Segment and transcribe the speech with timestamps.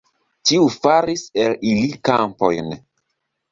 [0.51, 2.75] Tiu faris el ili kampojn.